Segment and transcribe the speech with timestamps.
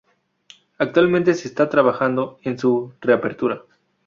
[0.79, 3.61] Actualmente se está trabajando en su reapertura.